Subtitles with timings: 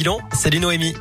[0.00, 0.18] bilan.
[0.32, 0.94] Salut Noémie.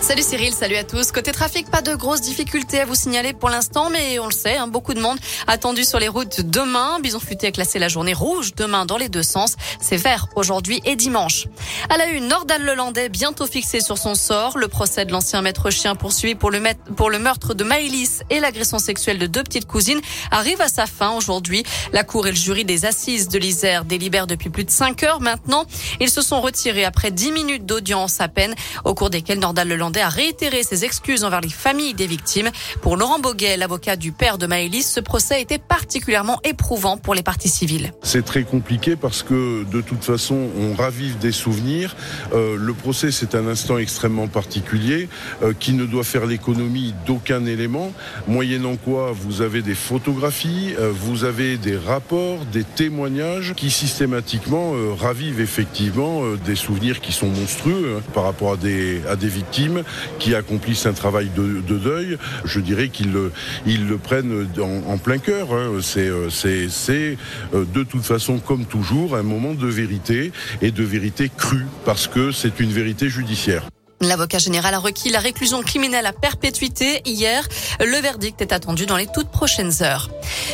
[0.00, 1.12] Salut Cyril, salut à tous.
[1.12, 4.56] Côté trafic, pas de grosses difficultés à vous signaler pour l'instant, mais on le sait,
[4.56, 6.98] hein, beaucoup de monde attendu sur les routes demain.
[7.00, 9.56] Bison Futé a classé la journée rouge demain dans les deux sens.
[9.80, 11.46] C'est vert aujourd'hui et dimanche.
[11.90, 14.56] À la une, Nordal Lelandais bientôt fixé sur son sort.
[14.56, 16.62] Le procès de l'ancien maître chien poursuivi pour le,
[16.96, 20.86] pour le meurtre de Maëlys et l'agression sexuelle de deux petites cousines arrive à sa
[20.86, 21.64] fin aujourd'hui.
[21.92, 25.20] La cour et le jury des assises de l'Isère délibèrent depuis plus de cinq heures
[25.20, 25.64] maintenant.
[26.00, 28.54] Ils se sont retirés après dix minutes d'audience à peine,
[28.84, 32.50] au cours desquelles Nordal Lelandais réitéré ses excuses envers les familles des victimes.
[32.80, 37.22] Pour Laurent Boguet, l'avocat du père de Maëlys, ce procès était particulièrement éprouvant pour les
[37.22, 37.92] parties civiles.
[38.02, 41.96] C'est très compliqué parce que de toute façon, on ravive des souvenirs.
[42.32, 45.08] Euh, le procès, c'est un instant extrêmement particulier
[45.42, 47.92] euh, qui ne doit faire l'économie d'aucun élément,
[48.26, 54.72] moyennant quoi vous avez des photographies, euh, vous avez des rapports, des témoignages qui systématiquement
[54.98, 59.77] ravivent effectivement des souvenirs qui sont monstrueux hein, par rapport à des victimes
[60.18, 65.52] qui accomplissent un travail de, de deuil, je dirais qu'ils le, prennent en, plein cœur.
[65.52, 65.78] Hein.
[65.82, 67.16] C'est, c'est, c'est
[67.52, 72.32] de toute façon, comme toujours, un moment de vérité et de vérité crue, parce que
[72.32, 73.68] c'est une vérité judiciaire.
[74.00, 77.48] L'avocat général a requis la réclusion criminelle à perpétuité hier.
[77.80, 80.08] Le verdict est attendu dans les toutes prochaines heures.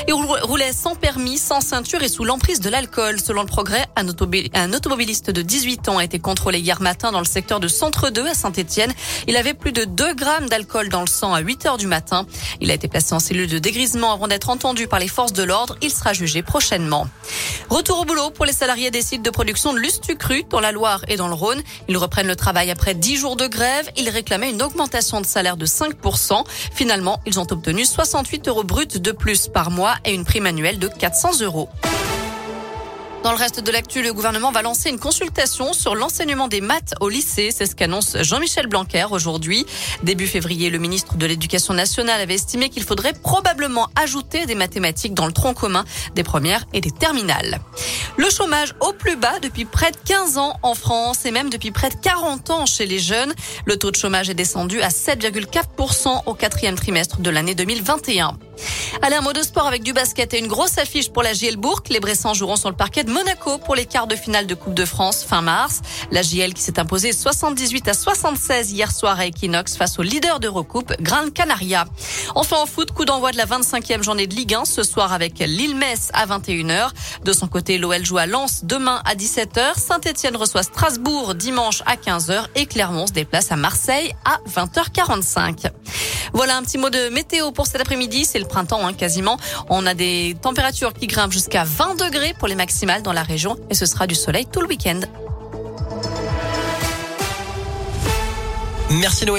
[0.08, 3.20] Et roulait sans permis, sans ceinture et sous l'emprise de l'alcool.
[3.20, 4.08] Selon le progrès, un,
[4.72, 8.26] automobiliste de 18 ans a été contrôlé hier matin dans le secteur de Centre 2
[8.26, 8.92] à Saint-Etienne.
[9.26, 12.26] Il avait plus de 2 grammes d'alcool dans le sang à 8 heures du matin.
[12.60, 15.42] Il a été placé en cellule de dégrisement avant d'être entendu par les forces de
[15.42, 15.76] l'ordre.
[15.82, 17.06] Il sera jugé prochainement.
[17.70, 21.04] Retour au boulot pour les salariés des sites de production de Lustucru dans la Loire
[21.08, 21.62] et dans le Rhône.
[21.88, 23.88] Ils reprennent le travail après 10 jours de grève.
[23.96, 26.44] Ils réclamaient une augmentation de salaire de 5%.
[26.72, 30.78] Finalement, ils ont obtenu 68 euros bruts de plus par mois et une prime annuelle
[30.78, 31.68] de 400 euros.
[33.24, 36.92] Dans le reste de l'actu, le gouvernement va lancer une consultation sur l'enseignement des maths
[37.00, 37.48] au lycée.
[37.56, 39.64] C'est ce qu'annonce Jean-Michel Blanquer aujourd'hui.
[40.02, 45.14] Début février, le ministre de l'Éducation nationale avait estimé qu'il faudrait probablement ajouter des mathématiques
[45.14, 47.60] dans le tronc commun des premières et des terminales.
[48.18, 51.70] Le chômage au plus bas depuis près de 15 ans en France et même depuis
[51.70, 53.32] près de 40 ans chez les jeunes.
[53.64, 58.36] Le taux de chômage est descendu à 7,4% au quatrième trimestre de l'année 2021.
[59.02, 61.56] Allez, un mot de sport avec du basket et une grosse affiche pour la JL
[61.56, 61.82] Bourg.
[61.90, 64.74] Les Bressans joueront sur le parquet de Monaco pour les quarts de finale de Coupe
[64.74, 65.82] de France fin mars.
[66.10, 70.40] La JL qui s'est imposée 78 à 76 hier soir à Equinox face au leader
[70.40, 71.84] d'Eurocoupe, Gran Canaria.
[72.34, 75.38] Enfin en foot, coup d'envoi de la 25e journée de Ligue 1 ce soir avec
[75.38, 76.88] Lille-Metz à 21h.
[77.22, 79.78] De son côté, l'OL joue à Lens demain à 17h.
[79.78, 85.70] Saint-Etienne reçoit Strasbourg dimanche à 15h et Clermont se déplace à Marseille à 20h45.
[86.32, 88.24] Voilà un petit mot de météo pour cet après-midi.
[88.24, 89.38] C'est le printemps hein, quasiment.
[89.68, 93.56] On a des températures qui grimpent jusqu'à 20 degrés pour les maximales dans la région
[93.70, 95.00] et ce sera du soleil tout le week-end.
[98.90, 99.32] Merci Noé.